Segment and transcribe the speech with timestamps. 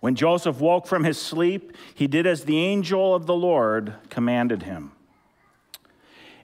[0.00, 4.62] When Joseph woke from his sleep, he did as the angel of the Lord commanded
[4.62, 4.92] him.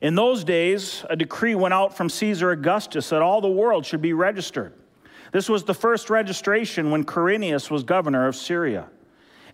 [0.00, 4.02] In those days, a decree went out from Caesar Augustus that all the world should
[4.02, 4.74] be registered.
[5.32, 8.88] This was the first registration when Quirinius was governor of Syria.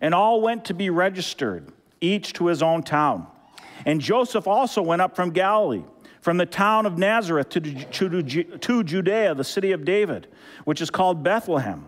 [0.01, 3.27] And all went to be registered, each to his own town.
[3.85, 5.83] And Joseph also went up from Galilee,
[6.19, 10.27] from the town of Nazareth to, to, Judea, the city of David,
[10.65, 11.87] which is called Bethlehem,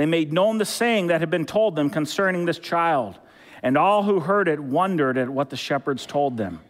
[0.00, 3.18] they made known the saying that had been told them concerning this child.
[3.62, 6.60] And all who heard it wondered at what the shepherds told them.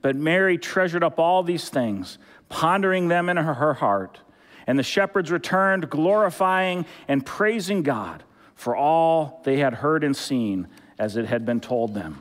[0.00, 4.18] But Mary treasured up all these things, pondering them in her heart.
[4.66, 8.24] And the shepherds returned, glorifying and praising God
[8.56, 10.66] for all they had heard and seen
[10.98, 12.20] as it had been told them.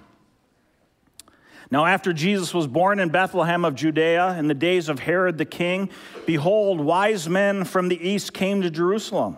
[1.72, 5.46] Now, after Jesus was born in Bethlehem of Judea in the days of Herod the
[5.46, 5.90] king,
[6.28, 9.38] behold, wise men from the east came to Jerusalem,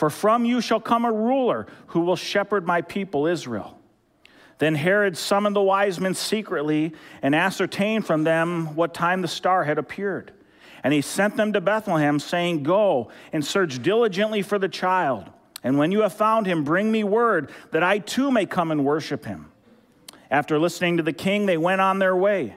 [0.00, 3.78] For from you shall come a ruler who will shepherd my people Israel.
[4.56, 9.62] Then Herod summoned the wise men secretly and ascertained from them what time the star
[9.64, 10.32] had appeared.
[10.82, 15.28] And he sent them to Bethlehem, saying, Go and search diligently for the child.
[15.62, 18.86] And when you have found him, bring me word that I too may come and
[18.86, 19.52] worship him.
[20.30, 22.56] After listening to the king, they went on their way.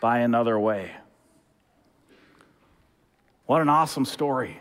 [0.00, 0.92] by another way.
[3.46, 4.60] What an awesome story.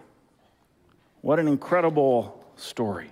[1.21, 3.09] What an incredible story.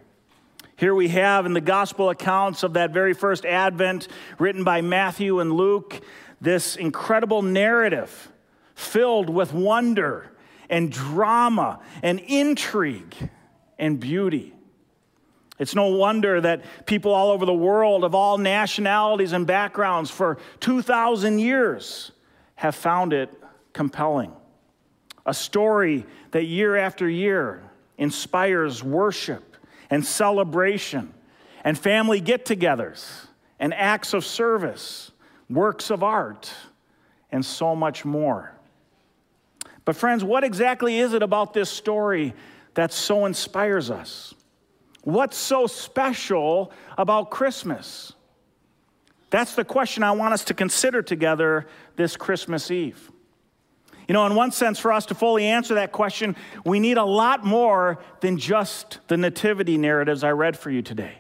[0.78, 4.08] Here we have in the gospel accounts of that very first advent,
[4.40, 6.02] written by Matthew and Luke,
[6.42, 8.32] this incredible narrative
[8.74, 10.32] filled with wonder
[10.70, 13.16] and drama and intrigue
[13.80, 14.54] and beauty.
[15.58, 20.38] It's no wonder that people all over the world of all nationalities and backgrounds for
[20.60, 22.12] 2,000 years
[22.56, 23.32] have found it
[23.74, 24.32] compelling.
[25.26, 27.64] A story that year after year
[27.98, 29.58] inspires worship
[29.90, 31.14] and celebration
[31.64, 33.28] and family get togethers
[33.60, 35.12] and acts of service,
[35.50, 36.54] works of art,
[37.32, 38.52] and so much more.
[39.84, 42.34] But, friends, what exactly is it about this story
[42.74, 44.34] that so inspires us?
[45.04, 48.14] What's so special about Christmas?
[49.36, 51.68] That's the question I want us to consider together
[51.98, 53.12] this Christmas Eve.
[54.08, 57.04] You know, in one sense, for us to fully answer that question, we need a
[57.04, 61.18] lot more than just the nativity narratives I read for you today.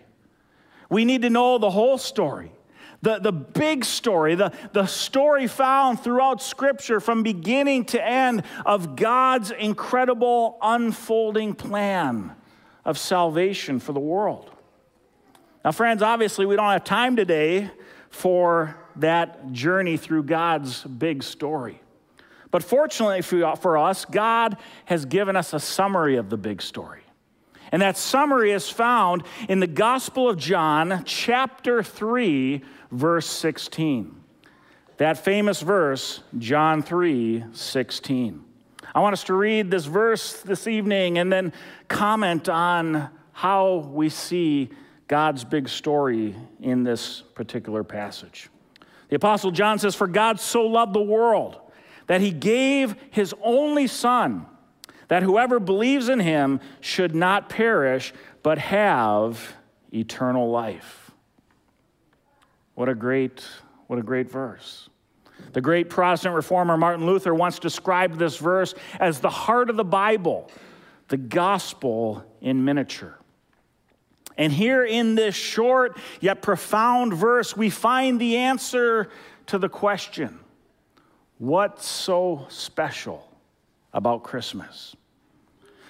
[0.89, 2.53] We need to know the whole story,
[3.01, 8.95] the, the big story, the, the story found throughout Scripture from beginning to end of
[8.95, 12.31] God's incredible unfolding plan
[12.85, 14.51] of salvation for the world.
[15.65, 17.71] Now, friends, obviously, we don't have time today
[18.15, 21.81] for that journey through God's big story.
[22.49, 27.01] But fortunately for us, God has given us a summary of the big story.
[27.73, 34.15] And that summary is found in the Gospel of John, chapter 3, verse 16.
[34.95, 38.45] That famous verse, John 3, 16.
[38.93, 41.51] I want us to read this verse this evening and then
[41.89, 44.69] comment on how we see
[45.07, 48.49] God's big story in this particular passage.
[49.09, 51.59] The Apostle John says, For God so loved the world
[52.07, 54.45] that he gave his only Son,
[55.07, 59.55] that whoever believes in him should not perish, but have
[59.93, 61.11] eternal life.
[62.73, 63.43] What a great,
[63.87, 64.89] what a great verse.
[65.53, 69.83] The great Protestant reformer Martin Luther once described this verse as the heart of the
[69.83, 70.49] Bible,
[71.07, 73.17] the gospel in miniature.
[74.37, 79.09] And here in this short yet profound verse, we find the answer
[79.47, 80.39] to the question
[81.37, 83.29] What's so special
[83.93, 84.95] about Christmas?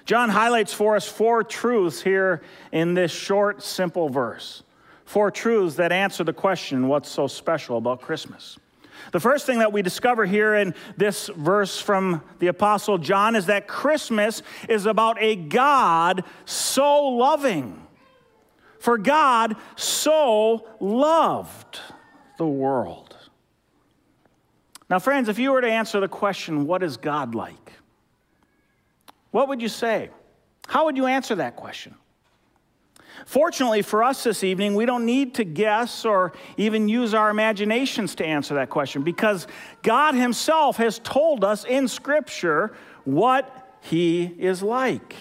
[0.05, 4.63] John highlights for us four truths here in this short, simple verse.
[5.05, 8.57] Four truths that answer the question what's so special about Christmas?
[9.11, 13.47] The first thing that we discover here in this verse from the Apostle John is
[13.47, 17.85] that Christmas is about a God so loving.
[18.85, 21.79] For God so loved
[22.37, 23.17] the world.
[24.91, 27.73] Now, friends, if you were to answer the question, what is God like?
[29.31, 30.11] What would you say?
[30.67, 31.95] How would you answer that question?
[33.25, 38.13] Fortunately for us this evening, we don't need to guess or even use our imaginations
[38.13, 39.47] to answer that question because
[39.81, 45.15] God Himself has told us in Scripture what He is like.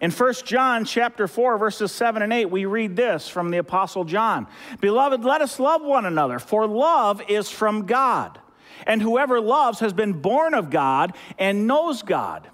[0.00, 4.04] In 1 John chapter 4 verses 7 and 8 we read this from the apostle
[4.04, 4.46] John.
[4.80, 8.38] Beloved, let us love one another, for love is from God.
[8.86, 12.48] And whoever loves has been born of God and knows God.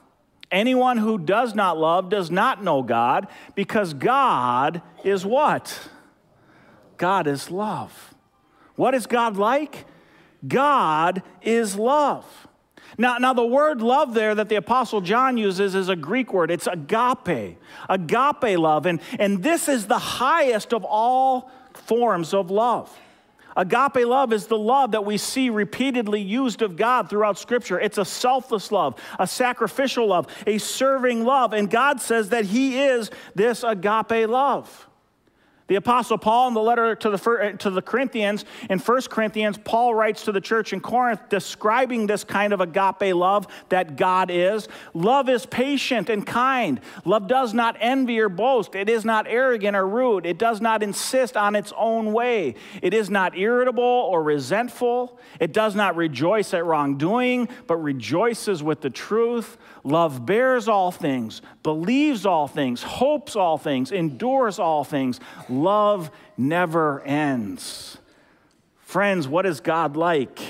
[0.51, 5.89] Anyone who does not love does not know God, because God is what?
[6.97, 8.15] God is love.
[8.77, 9.85] What is God like?
[10.47, 12.25] God is love.
[12.97, 16.51] Now, now, the word love there that the Apostle John uses is a Greek word.
[16.51, 17.59] It's agape,
[17.89, 18.87] agape love.
[18.87, 22.97] And, and this is the highest of all forms of love.
[23.57, 27.79] Agape love is the love that we see repeatedly used of God throughout Scripture.
[27.79, 31.53] It's a selfless love, a sacrificial love, a serving love.
[31.53, 34.89] And God says that He is this agape love.
[35.67, 39.95] The Apostle Paul, in the letter to the, to the Corinthians, in 1 Corinthians, Paul
[39.95, 44.69] writes to the church in Corinth describing this kind of agape love that God is.
[44.93, 46.81] Love is patient and kind.
[47.07, 48.75] Love does not envy or boast.
[48.75, 50.27] It is not arrogant or rude.
[50.27, 52.57] It does not insist on its own way.
[52.83, 55.19] It is not irritable or resentful.
[55.41, 59.57] It does not rejoice at wrongdoing, but rejoices with the truth.
[59.85, 65.21] Love bears all things, believes all things, hopes all things, endures all things.
[65.51, 67.99] Love never ends.
[68.79, 70.41] Friends, what is God like?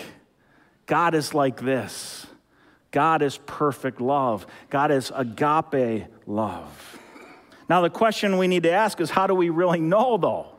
[0.86, 2.26] God is like this
[2.92, 7.00] God is perfect love, God is agape love.
[7.68, 10.53] Now, the question we need to ask is how do we really know, though?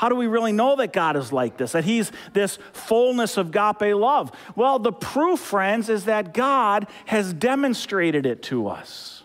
[0.00, 3.54] How do we really know that God is like this, that He's this fullness of
[3.54, 4.32] agape love?
[4.56, 9.24] Well, the proof, friends, is that God has demonstrated it to us.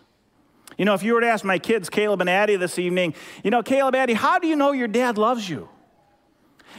[0.78, 3.52] You know, if you were to ask my kids, Caleb and Addie, this evening, you
[3.52, 5.70] know, Caleb, Addie, how do you know your dad loves you?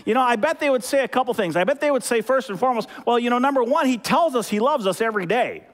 [0.04, 1.56] You know, I bet they would say a couple things.
[1.56, 4.34] I bet they would say, first and foremost, well, you know, number one, he tells
[4.34, 5.64] us he loves us every day.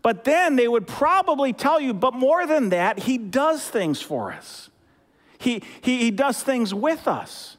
[0.00, 4.30] But then they would probably tell you, but more than that, he does things for
[4.30, 4.69] us.
[5.40, 7.56] He, he, he does things with us.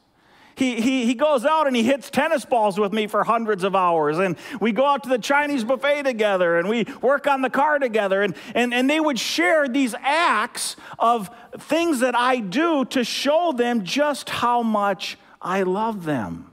[0.54, 3.74] He, he, he goes out and he hits tennis balls with me for hundreds of
[3.74, 4.18] hours.
[4.18, 7.80] And we go out to the Chinese buffet together and we work on the car
[7.80, 8.22] together.
[8.22, 13.52] And, and, and they would share these acts of things that I do to show
[13.52, 16.52] them just how much I love them.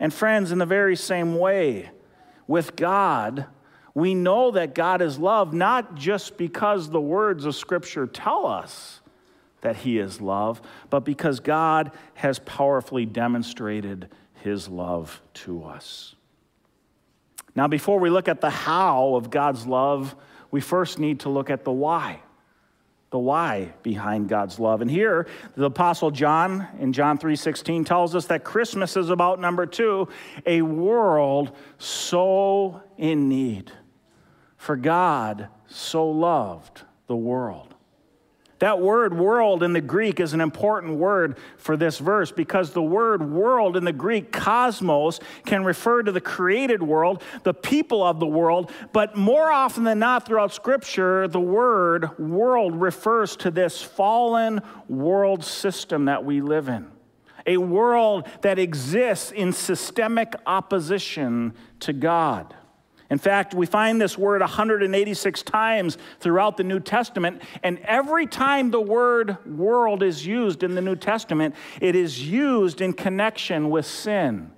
[0.00, 1.90] And friends, in the very same way,
[2.48, 3.46] with God,
[3.94, 9.00] we know that God is love not just because the words of Scripture tell us
[9.66, 14.08] that He is love, but because God has powerfully demonstrated
[14.44, 16.14] His love to us.
[17.56, 20.14] Now, before we look at the how of God's love,
[20.52, 22.20] we first need to look at the why
[23.10, 24.82] the why behind God's love.
[24.82, 29.64] And here, the apostle John in John 3:16 tells us that Christmas is about number
[29.64, 30.08] 2,
[30.44, 33.70] a world so in need.
[34.56, 37.75] For God so loved the world.
[38.58, 42.82] That word world in the Greek is an important word for this verse because the
[42.82, 48.18] word world in the Greek, cosmos, can refer to the created world, the people of
[48.18, 53.82] the world, but more often than not throughout Scripture, the word world refers to this
[53.82, 56.90] fallen world system that we live in.
[57.46, 62.54] A world that exists in systemic opposition to God.
[63.08, 68.70] In fact, we find this word 186 times throughout the New Testament, and every time
[68.70, 73.86] the word world is used in the New Testament, it is used in connection with
[73.86, 74.50] sin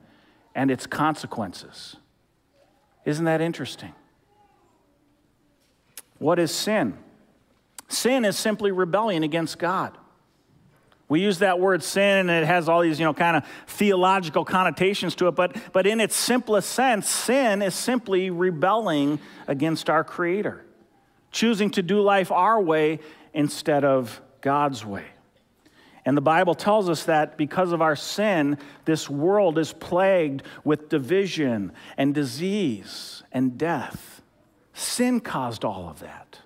[0.54, 1.96] and its consequences.
[3.04, 3.92] Isn't that interesting?
[6.18, 6.98] What is sin?
[7.88, 9.96] Sin is simply rebellion against God.
[11.08, 14.44] We use that word sin and it has all these, you know, kind of theological
[14.44, 20.04] connotations to it, but, but in its simplest sense, sin is simply rebelling against our
[20.04, 20.64] Creator,
[21.30, 23.00] choosing to do life our way
[23.32, 25.06] instead of God's way.
[26.04, 30.88] And the Bible tells us that because of our sin, this world is plagued with
[30.88, 34.22] division and disease and death.
[34.72, 36.38] Sin caused all of that.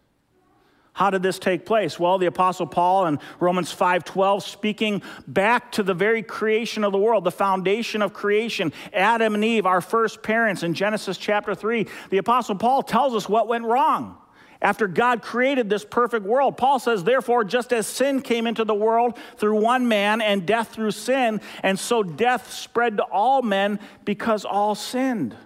[0.94, 1.98] How did this take place?
[1.98, 6.98] Well, the apostle Paul in Romans 5:12 speaking back to the very creation of the
[6.98, 11.86] world, the foundation of creation, Adam and Eve, our first parents in Genesis chapter 3.
[12.10, 14.18] The apostle Paul tells us what went wrong.
[14.60, 18.74] After God created this perfect world, Paul says, Therefore, just as sin came into the
[18.74, 23.80] world through one man and death through sin, and so death spread to all men
[24.04, 25.36] because all sinned.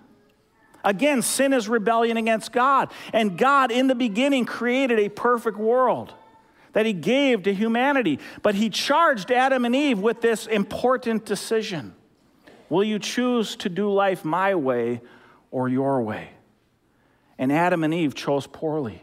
[0.87, 2.93] Again, sin is rebellion against God.
[3.13, 6.15] And God, in the beginning, created a perfect world
[6.73, 8.21] that He gave to humanity.
[8.41, 11.95] But He charged Adam and Eve with this important decision
[12.69, 15.01] Will you choose to do life my way
[15.53, 16.31] or your way?
[17.39, 19.03] And Adam and Eve chose poorly.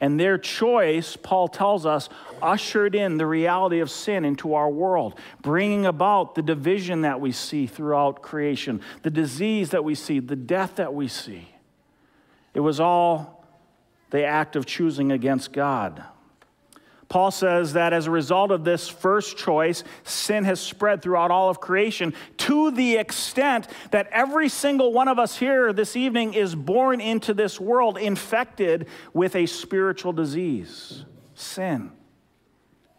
[0.00, 2.08] And their choice, Paul tells us,
[2.40, 7.32] ushered in the reality of sin into our world, bringing about the division that we
[7.32, 11.48] see throughout creation, the disease that we see, the death that we see.
[12.54, 13.44] It was all
[14.10, 16.04] the act of choosing against God.
[17.08, 21.48] Paul says that as a result of this first choice, sin has spread throughout all
[21.48, 26.54] of creation to the extent that every single one of us here this evening is
[26.54, 31.92] born into this world infected with a spiritual disease sin.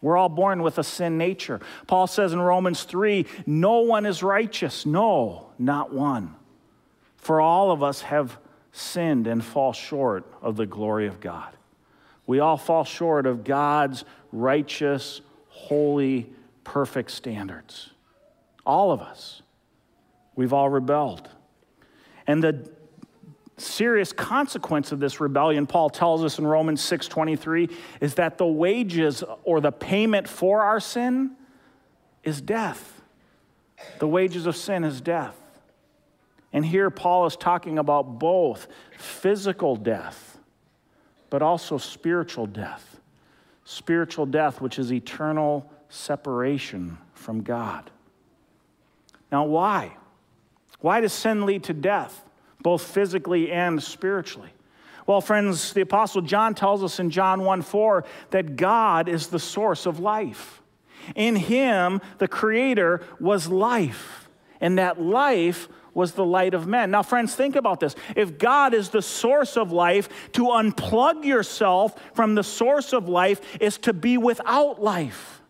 [0.00, 1.60] We're all born with a sin nature.
[1.86, 4.86] Paul says in Romans 3 no one is righteous.
[4.86, 6.34] No, not one.
[7.16, 8.38] For all of us have
[8.72, 11.54] sinned and fall short of the glory of God.
[12.30, 16.32] We all fall short of God's righteous, holy,
[16.62, 17.90] perfect standards.
[18.64, 19.42] All of us.
[20.36, 21.28] We've all rebelled.
[22.28, 22.70] And the
[23.56, 27.70] serious consequence of this rebellion paul tells us in romans 6.23
[28.00, 31.32] is that the wages or the payment for our sin
[32.24, 33.02] is death
[33.98, 35.36] the wages of sin is death
[36.54, 40.29] and here paul is talking about both physical death
[41.30, 43.00] but also spiritual death.
[43.64, 47.90] Spiritual death, which is eternal separation from God.
[49.30, 49.96] Now, why?
[50.80, 52.24] Why does sin lead to death,
[52.60, 54.50] both physically and spiritually?
[55.06, 59.38] Well, friends, the Apostle John tells us in John 1 4 that God is the
[59.38, 60.62] source of life.
[61.14, 64.28] In him, the Creator was life,
[64.60, 66.90] and that life was the light of men.
[66.90, 67.94] Now, friends, think about this.
[68.16, 73.40] If God is the source of life, to unplug yourself from the source of life
[73.60, 75.40] is to be without life.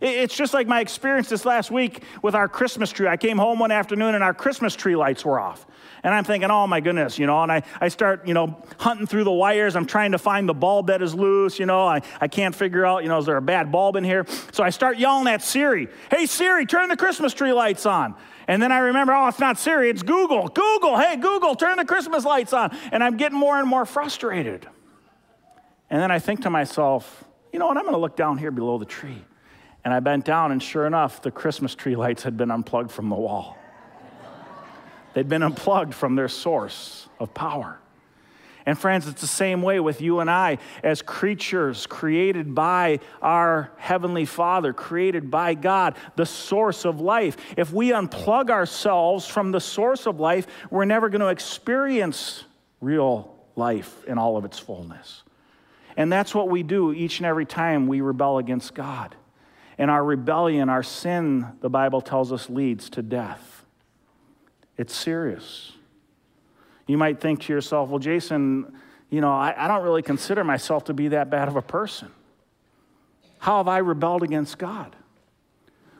[0.00, 3.08] It's just like my experience this last week with our Christmas tree.
[3.08, 5.66] I came home one afternoon and our Christmas tree lights were off.
[6.04, 9.06] And I'm thinking, oh my goodness, you know, and I, I start, you know, hunting
[9.06, 9.76] through the wires.
[9.76, 11.86] I'm trying to find the bulb that is loose, you know.
[11.86, 14.26] I, I can't figure out, you know, is there a bad bulb in here?
[14.50, 18.16] So I start yelling at Siri, hey Siri, turn the Christmas tree lights on.
[18.48, 20.48] And then I remember, oh, it's not Siri, it's Google.
[20.48, 22.76] Google, hey, Google, turn the Christmas lights on.
[22.90, 24.66] And I'm getting more and more frustrated.
[25.88, 28.50] And then I think to myself, you know what, I'm going to look down here
[28.50, 29.24] below the tree.
[29.84, 33.08] And I bent down, and sure enough, the Christmas tree lights had been unplugged from
[33.08, 33.56] the wall.
[35.14, 37.78] They'd been unplugged from their source of power.
[38.64, 43.72] And friends, it's the same way with you and I as creatures created by our
[43.76, 47.36] Heavenly Father, created by God, the source of life.
[47.56, 52.44] If we unplug ourselves from the source of life, we're never going to experience
[52.80, 55.24] real life in all of its fullness.
[55.96, 59.16] And that's what we do each and every time we rebel against God.
[59.76, 63.51] And our rebellion, our sin, the Bible tells us, leads to death.
[64.76, 65.72] It's serious.
[66.86, 68.72] You might think to yourself, well, Jason,
[69.10, 72.08] you know, I, I don't really consider myself to be that bad of a person.
[73.38, 74.96] How have I rebelled against God?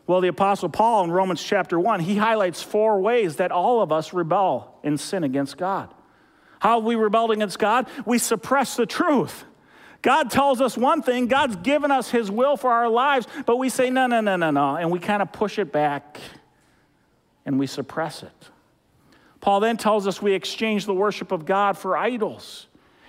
[0.06, 3.92] Well, the Apostle Paul in Romans chapter 1, he highlights four ways that all of
[3.92, 5.92] us rebel in sin against God.
[6.58, 7.88] How have we rebelled against God?
[8.04, 9.44] We suppress the truth.
[10.00, 13.68] God tells us one thing, God's given us His will for our lives, but we
[13.68, 16.20] say, no, no, no, no, no, and we kind of push it back
[17.46, 18.50] and we suppress it.
[19.42, 22.68] Paul then tells us we exchange the worship of God for idols.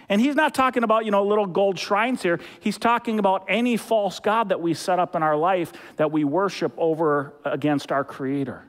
[0.09, 2.39] And he's not talking about, you know, little gold shrines here.
[2.59, 6.23] He's talking about any false God that we set up in our life that we
[6.23, 8.65] worship over against our Creator.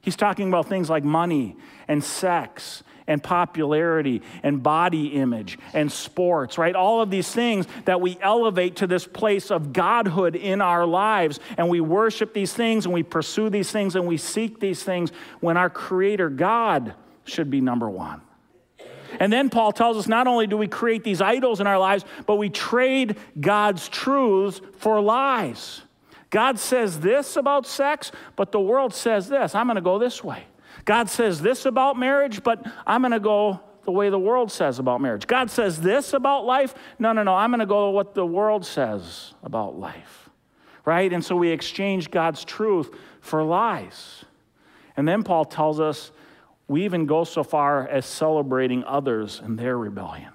[0.00, 1.56] He's talking about things like money
[1.88, 6.76] and sex and popularity and body image and sports, right?
[6.76, 11.40] All of these things that we elevate to this place of godhood in our lives.
[11.58, 15.10] And we worship these things and we pursue these things and we seek these things
[15.40, 18.20] when our Creator God should be number one.
[19.18, 22.04] And then Paul tells us not only do we create these idols in our lives,
[22.26, 25.82] but we trade God's truths for lies.
[26.30, 29.56] God says this about sex, but the world says this.
[29.56, 30.44] I'm going to go this way.
[30.84, 34.78] God says this about marriage, but I'm going to go the way the world says
[34.78, 35.26] about marriage.
[35.26, 36.74] God says this about life.
[36.98, 37.34] No, no, no.
[37.34, 40.28] I'm going to go what the world says about life.
[40.84, 41.12] Right?
[41.12, 44.24] And so we exchange God's truth for lies.
[44.96, 46.10] And then Paul tells us
[46.68, 50.32] we even go so far as celebrating others in their rebellion.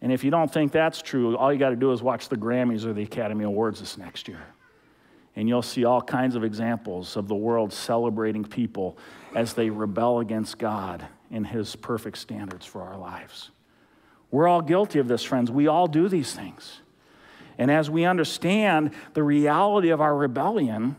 [0.00, 2.36] And if you don't think that's true, all you got to do is watch the
[2.36, 4.42] Grammys or the Academy Awards this next year.
[5.36, 8.96] And you'll see all kinds of examples of the world celebrating people
[9.34, 13.50] as they rebel against God and His perfect standards for our lives.
[14.30, 15.50] We're all guilty of this, friends.
[15.50, 16.80] We all do these things.
[17.58, 20.96] And as we understand the reality of our rebellion,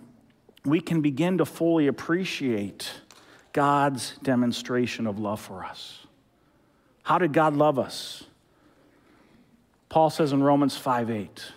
[0.63, 2.91] we can begin to fully appreciate
[3.53, 6.05] God's demonstration of love for us.
[7.03, 8.23] How did God love us?
[9.89, 11.51] Paul says in Romans 5 8,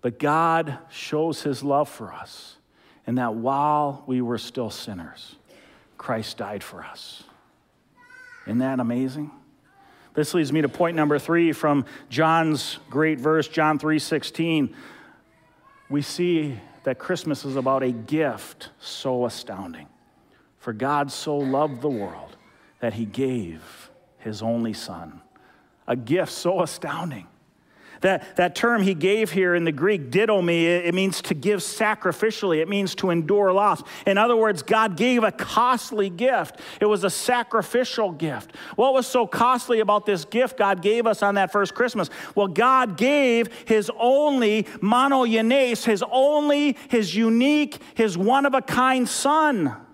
[0.00, 2.56] but God shows his love for us,
[3.06, 5.36] and that while we were still sinners,
[5.96, 7.24] Christ died for us.
[8.46, 9.30] Isn't that amazing?
[10.14, 14.74] This leads me to point number three from John's great verse, John 3 16.
[15.90, 19.88] We see that Christmas is about a gift so astounding.
[20.58, 22.36] For God so loved the world
[22.80, 25.20] that he gave his only Son.
[25.86, 27.26] A gift so astounding
[28.00, 32.60] that, that term he gave here in the Greek, didomi, it means to give sacrificially.
[32.60, 33.82] It means to endure loss.
[34.06, 36.60] In other words, God gave a costly gift.
[36.80, 38.54] It was a sacrificial gift.
[38.76, 42.10] What was so costly about this gift God gave us on that first Christmas?
[42.34, 49.08] Well, God gave his only monogenes, his only, his unique, his one of a kind
[49.08, 49.87] son.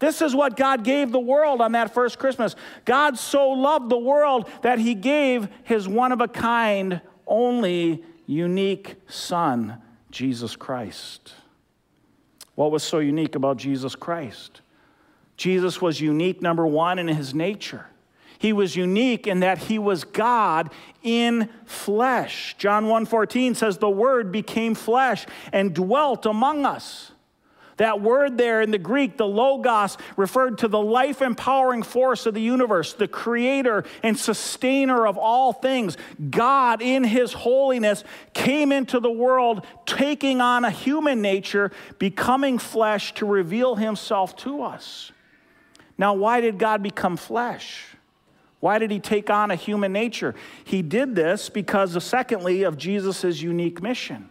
[0.00, 2.56] This is what God gave the world on that first Christmas.
[2.84, 8.96] God so loved the world that he gave his one of a kind, only unique
[9.06, 11.34] Son, Jesus Christ.
[12.54, 14.62] What was so unique about Jesus Christ?
[15.36, 17.86] Jesus was unique, number one, in his nature.
[18.38, 20.70] He was unique in that he was God
[21.02, 22.54] in flesh.
[22.56, 27.12] John 1:14 says the word became flesh and dwelt among us.
[27.80, 32.34] That word there in the Greek, the logos, referred to the life empowering force of
[32.34, 35.96] the universe, the creator and sustainer of all things.
[36.28, 43.14] God, in his holiness, came into the world, taking on a human nature, becoming flesh
[43.14, 45.10] to reveal himself to us.
[45.96, 47.86] Now, why did God become flesh?
[48.58, 50.34] Why did he take on a human nature?
[50.64, 54.28] He did this because, secondly, of Jesus' unique mission.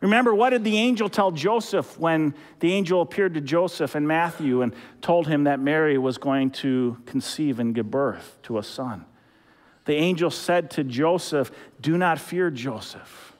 [0.00, 4.62] Remember, what did the angel tell Joseph when the angel appeared to Joseph in Matthew
[4.62, 9.06] and told him that Mary was going to conceive and give birth to a son?
[9.86, 13.34] The angel said to Joseph, Do not fear, Joseph,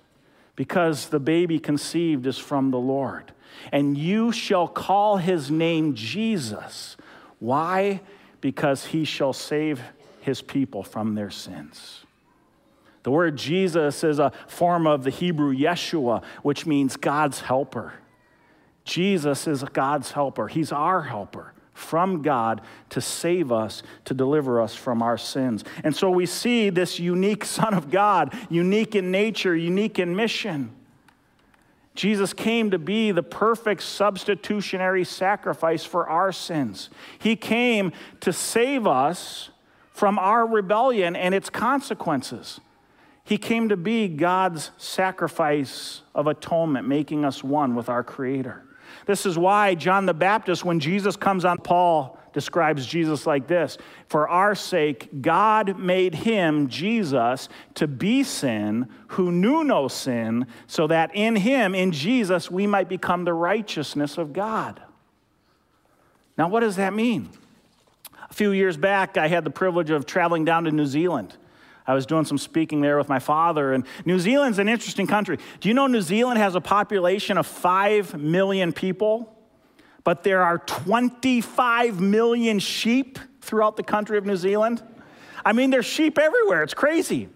[0.54, 3.32] because the baby conceived is from the Lord,
[3.70, 6.96] and you shall call his name Jesus.
[7.38, 8.00] Why?
[8.40, 9.82] Because he shall save
[10.20, 12.05] his people from their sins.
[13.06, 17.94] The word Jesus is a form of the Hebrew Yeshua, which means God's helper.
[18.82, 24.74] Jesus is God's helper, He's our helper from God to save us, to deliver us
[24.74, 25.62] from our sins.
[25.84, 30.72] And so we see this unique Son of God, unique in nature, unique in mission.
[31.94, 36.90] Jesus came to be the perfect substitutionary sacrifice for our sins.
[37.20, 39.50] He came to save us
[39.92, 42.60] from our rebellion and its consequences.
[43.26, 48.62] He came to be God's sacrifice of atonement, making us one with our Creator.
[49.04, 53.78] This is why John the Baptist, when Jesus comes on, Paul describes Jesus like this
[54.06, 60.86] For our sake, God made him, Jesus, to be sin who knew no sin, so
[60.86, 64.80] that in him, in Jesus, we might become the righteousness of God.
[66.38, 67.30] Now, what does that mean?
[68.30, 71.36] A few years back, I had the privilege of traveling down to New Zealand.
[71.86, 75.38] I was doing some speaking there with my father, and New Zealand's an interesting country.
[75.60, 79.32] Do you know New Zealand has a population of 5 million people,
[80.02, 84.82] but there are 25 million sheep throughout the country of New Zealand?
[85.44, 86.64] I mean, there's sheep everywhere.
[86.64, 87.28] It's crazy.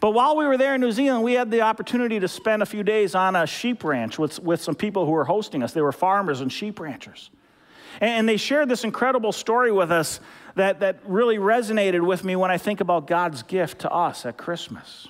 [0.00, 2.66] But while we were there in New Zealand, we had the opportunity to spend a
[2.66, 5.72] few days on a sheep ranch with, with some people who were hosting us.
[5.72, 7.30] They were farmers and sheep ranchers.
[8.00, 10.20] And they shared this incredible story with us
[10.54, 14.36] that, that really resonated with me when I think about God's gift to us at
[14.36, 15.08] Christmas.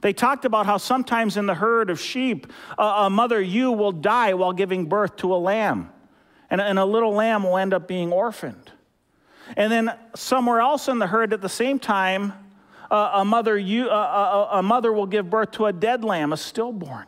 [0.00, 2.46] They talked about how sometimes in the herd of sheep,
[2.78, 5.90] a, a mother ewe will die while giving birth to a lamb,
[6.50, 8.72] and, and a little lamb will end up being orphaned.
[9.56, 12.32] And then somewhere else in the herd at the same time,
[12.90, 17.06] a, mother, ewe, a, a mother will give birth to a dead lamb, a stillborn.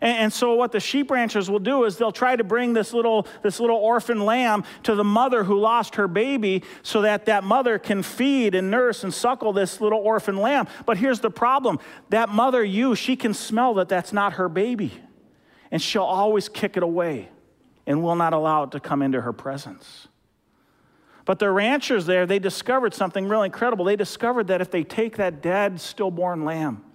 [0.00, 2.92] And, and, so what the sheep ranchers will do is they'll try to bring this
[2.92, 7.44] little, this little orphan lamb to the mother who lost her baby so that that
[7.44, 10.66] mother can feed and nurse and suckle this little orphan lamb.
[10.84, 11.78] But here's the problem.
[12.10, 14.92] That mother you, she can smell that that's not her baby.
[15.70, 17.28] And she'll always kick it away
[17.86, 20.08] and will not allow it to come into her presence.
[21.24, 23.84] But the ranchers there, they discovered something really incredible.
[23.84, 26.85] They discovered that if they take that dead, stillborn lamb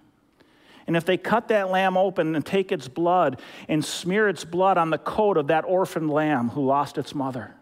[0.88, 4.78] and if they cut that lamb open and take its blood and smear its blood
[4.78, 7.56] on the coat of that orphaned lamb who lost its mother,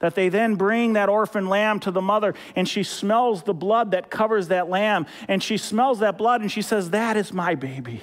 [0.00, 3.92] that they then bring that orphan lamb to the mother and she smells the blood
[3.92, 7.54] that covers that lamb and she smells that blood and she says, That is my
[7.54, 8.00] baby.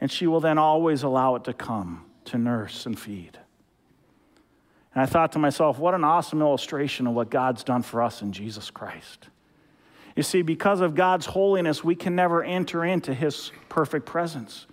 [0.00, 3.38] And she will then always allow it to come to nurse and feed.
[4.94, 8.22] And I thought to myself, what an awesome illustration of what God's done for us
[8.22, 9.28] in Jesus Christ.
[10.20, 14.66] You see, because of God's holiness, we can never enter into his perfect presence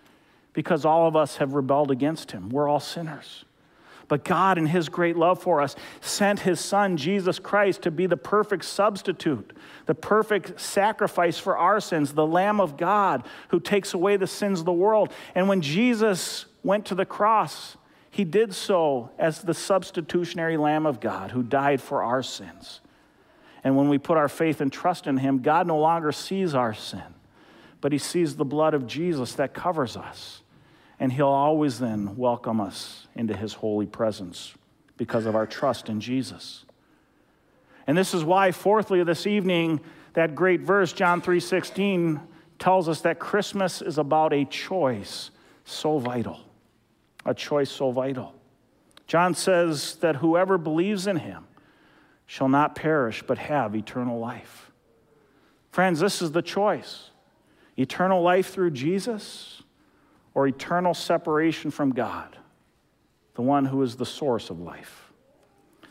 [0.52, 2.50] because all of us have rebelled against him.
[2.50, 3.46] We're all sinners.
[4.10, 8.08] But God, in his great love for us, sent his son, Jesus Christ, to be
[8.08, 9.56] the perfect substitute,
[9.86, 14.60] the perfect sacrifice for our sins, the Lamb of God who takes away the sins
[14.60, 15.14] of the world.
[15.34, 17.78] And when Jesus went to the cross,
[18.12, 22.82] he did so as the substitutionary Lamb of God who died for our sins.
[23.68, 26.74] And when we put our faith and trust in Him, God no longer sees our
[26.74, 27.04] sin,
[27.82, 30.42] but He sees the blood of Jesus that covers us.
[31.02, 34.54] And He'll always then welcome us into His holy presence
[34.96, 36.64] because of our trust in Jesus.
[37.88, 39.82] And this is why, fourthly, this evening,
[40.14, 42.22] that great verse, John 3:16,
[42.60, 45.30] tells us that Christmas is about a choice
[45.66, 46.40] so vital.
[47.26, 48.34] A choice so vital.
[49.08, 51.47] John says that whoever believes in him
[52.28, 54.72] shall not perish but have eternal life.
[55.72, 57.10] Friends, this is the choice
[57.78, 59.62] eternal life through Jesus
[60.34, 62.38] or eternal separation from God,
[63.36, 65.12] the one who is the source of life.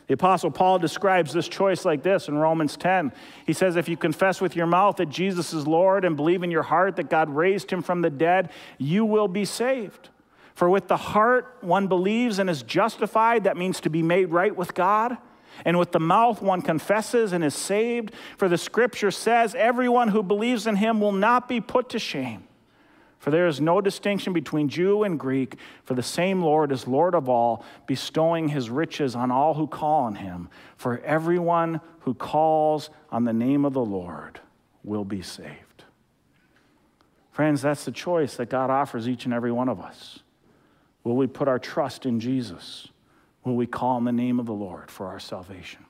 [0.07, 3.11] The Apostle Paul describes this choice like this in Romans 10.
[3.45, 6.51] He says, If you confess with your mouth that Jesus is Lord and believe in
[6.51, 10.09] your heart that God raised him from the dead, you will be saved.
[10.55, 14.55] For with the heart one believes and is justified, that means to be made right
[14.55, 15.17] with God.
[15.65, 18.13] And with the mouth one confesses and is saved.
[18.37, 22.47] For the scripture says, Everyone who believes in him will not be put to shame.
[23.19, 27.15] For there is no distinction between Jew and Greek, for the same Lord is Lord
[27.15, 30.49] of all, bestowing his riches on all who call on him.
[30.77, 34.39] For everyone who calls on the name of the Lord
[34.83, 35.83] will be saved.
[37.31, 40.19] Friends, that's the choice that God offers each and every one of us.
[41.03, 42.87] Will we put our trust in Jesus?
[43.47, 45.85] Will we call on the name of the Lord for our salvation?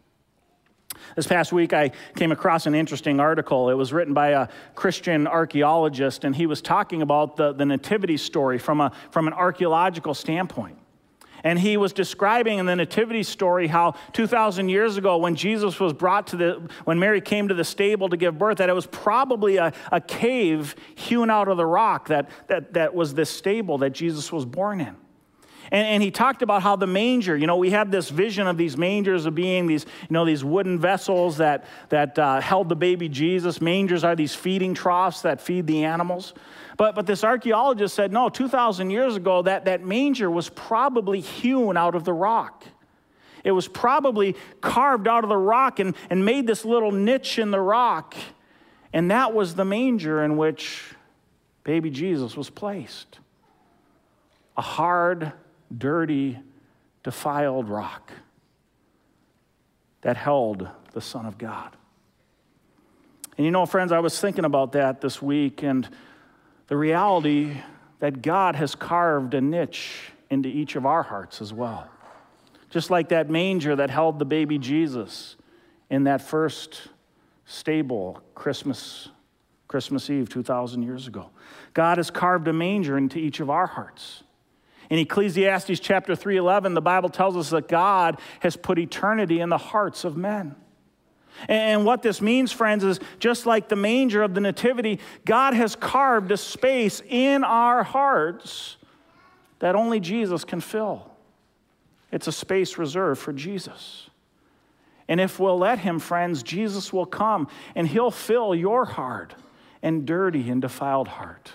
[1.15, 3.71] This past week, I came across an interesting article.
[3.71, 8.17] It was written by a Christian archaeologist, and he was talking about the, the nativity
[8.17, 10.77] story from, a, from an archaeological standpoint.
[11.43, 15.93] And he was describing in the nativity story how 2,000 years ago, when Jesus was
[15.93, 18.85] brought to the, when Mary came to the stable to give birth, that it was
[18.85, 23.79] probably a, a cave hewn out of the rock that, that, that was this stable
[23.79, 24.95] that Jesus was born in.
[25.71, 28.57] And, and, he talked about how the manger, you know, we have this vision of
[28.57, 32.75] these mangers of being these, you know, these wooden vessels that, that uh, held the
[32.75, 33.59] baby Jesus.
[33.59, 36.33] Mangers are these feeding troughs that feed the animals.
[36.77, 41.75] But, but this archaeologist said, no, 2,000 years ago, that, that manger was probably hewn
[41.75, 42.63] out of the rock.
[43.43, 47.51] It was probably carved out of the rock and, and made this little niche in
[47.51, 48.15] the rock.
[48.93, 50.83] And that was the manger in which
[51.63, 53.19] baby Jesus was placed.
[54.55, 55.33] A hard,
[55.75, 56.39] dirty,
[57.03, 58.11] defiled rock
[60.01, 61.75] that held the Son of God.
[63.37, 65.87] And you know, friends, I was thinking about that this week and
[66.67, 67.57] the reality
[67.99, 71.87] that God has carved a niche into each of our hearts as well.
[72.69, 75.35] Just like that manger that held the baby Jesus
[75.89, 76.89] in that first
[77.45, 79.09] stable Christmas
[79.67, 81.29] Christmas Eve 2000 years ago.
[81.73, 84.23] God has carved a manger into each of our hearts.
[84.89, 89.57] In Ecclesiastes chapter 3:11, the Bible tells us that God has put eternity in the
[89.57, 90.55] hearts of men.
[91.47, 95.75] And what this means, friends, is just like the manger of the Nativity, God has
[95.75, 98.77] carved a space in our hearts
[99.59, 101.11] that only Jesus can fill.
[102.11, 104.09] It's a space reserved for Jesus.
[105.07, 109.35] And if we'll let Him, friends, Jesus will come and He'll fill your heart
[109.83, 111.51] and dirty and defiled heart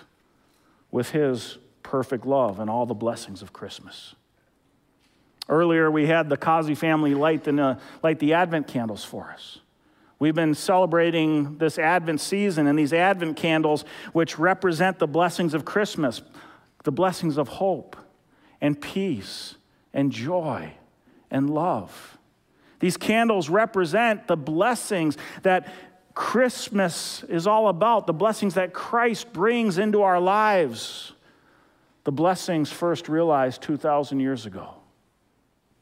[0.91, 4.15] with His perfect love and all the blessings of Christmas.
[5.49, 9.59] Earlier, we had the Kazi family light the, light the Advent candles for us.
[10.19, 15.65] We've been celebrating this Advent season and these Advent candles, which represent the blessings of
[15.65, 16.23] Christmas,
[16.85, 17.97] the blessings of hope
[18.61, 19.57] and peace
[19.93, 20.75] and joy
[21.31, 22.19] and love.
[22.79, 25.73] These candles represent the blessings that
[26.15, 31.13] Christmas is all about, the blessings that Christ brings into our lives.
[32.05, 34.75] The blessings first realized 2,000 years ago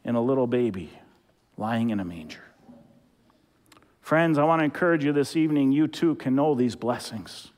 [0.05, 0.91] in a little baby
[1.57, 2.45] lying in a manger.
[4.01, 7.53] Friends, I want to encourage you this evening, you too can know these blessings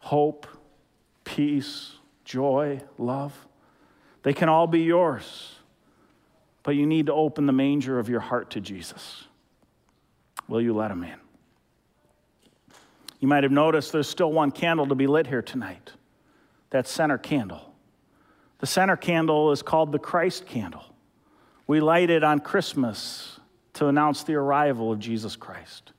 [0.00, 0.46] hope,
[1.24, 1.92] peace,
[2.24, 3.46] joy, love.
[4.22, 5.56] They can all be yours,
[6.62, 9.24] but you need to open the manger of your heart to Jesus.
[10.48, 11.14] Will you let him in?
[13.20, 15.92] You might have noticed there's still one candle to be lit here tonight
[16.70, 17.74] that center candle.
[18.58, 20.84] The center candle is called the Christ candle.
[21.66, 23.40] We light it on Christmas
[23.74, 25.92] to announce the arrival of Jesus Christ.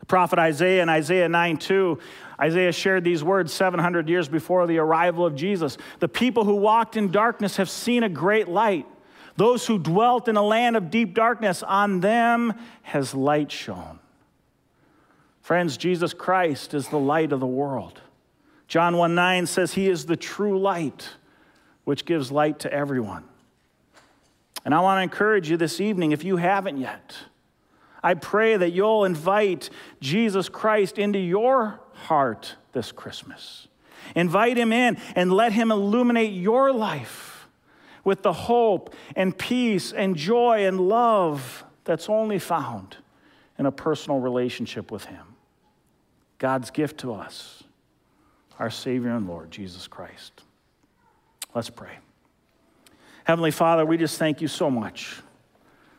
[0.00, 1.98] The prophet Isaiah in Isaiah 9 2,
[2.40, 5.78] Isaiah shared these words 700 years before the arrival of Jesus.
[5.98, 8.86] The people who walked in darkness have seen a great light.
[9.36, 14.00] Those who dwelt in a land of deep darkness, on them has light shone.
[15.40, 18.00] Friends, Jesus Christ is the light of the world.
[18.68, 21.08] John 1 9 says, He is the true light,
[21.84, 23.24] which gives light to everyone.
[24.64, 27.16] And I want to encourage you this evening, if you haven't yet,
[28.02, 33.66] I pray that you'll invite Jesus Christ into your heart this Christmas.
[34.14, 37.48] Invite him in and let him illuminate your life
[38.04, 42.96] with the hope and peace and joy and love that's only found
[43.58, 45.34] in a personal relationship with him.
[46.38, 47.64] God's gift to us
[48.58, 50.42] our Savior and Lord, Jesus Christ.
[51.54, 51.98] Let's pray.
[53.24, 55.20] Heavenly Father, we just thank you so much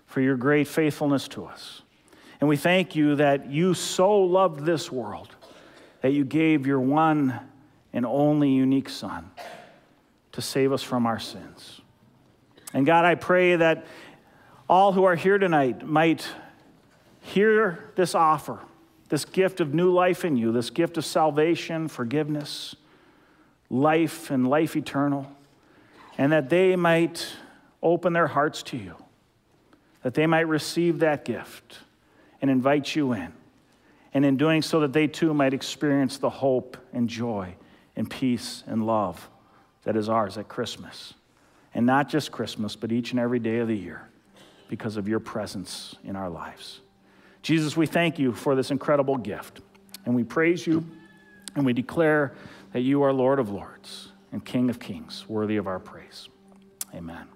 [0.06, 1.84] for your great faithfulness to us.
[2.39, 5.36] And we thank you that you so loved this world
[6.02, 7.39] that you gave your one
[7.93, 9.30] and only unique Son
[10.32, 11.82] to save us from our sins.
[12.74, 13.86] And God, I pray that
[14.69, 16.28] all who are here tonight might
[17.22, 18.60] hear this offer
[19.10, 22.76] this gift of new life in you, this gift of salvation, forgiveness,
[23.69, 25.30] life, and life eternal,
[26.17, 27.28] and that they might
[27.82, 28.95] open their hearts to you,
[30.04, 31.80] that they might receive that gift
[32.41, 33.34] and invite you in.
[34.13, 37.56] And in doing so, that they too might experience the hope and joy
[37.95, 39.30] and peace and love
[39.84, 41.13] that is ours at Christmas.
[41.74, 44.10] And not just Christmas, but each and every day of the year
[44.67, 46.82] because of your presence in our lives.
[47.41, 49.62] Jesus, we thank you for this incredible gift.
[50.06, 50.86] And we praise you
[51.56, 52.34] And we declare
[52.73, 56.30] that you are Lord of lords and King of kings, worthy of our praise.
[56.93, 57.28] Amen.